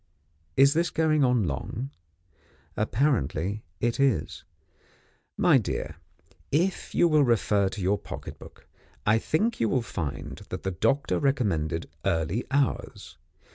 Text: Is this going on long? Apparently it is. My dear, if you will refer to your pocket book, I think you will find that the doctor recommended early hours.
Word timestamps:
Is 0.57 0.73
this 0.73 0.89
going 0.89 1.23
on 1.23 1.43
long? 1.45 1.91
Apparently 2.75 3.61
it 3.79 3.99
is. 3.99 4.43
My 5.37 5.59
dear, 5.59 5.97
if 6.51 6.95
you 6.95 7.07
will 7.07 7.23
refer 7.23 7.69
to 7.69 7.81
your 7.83 7.99
pocket 7.99 8.39
book, 8.39 8.65
I 9.05 9.19
think 9.19 9.59
you 9.59 9.69
will 9.69 9.83
find 9.83 10.37
that 10.49 10.63
the 10.63 10.71
doctor 10.71 11.19
recommended 11.19 11.85
early 12.03 12.43
hours. 12.49 13.19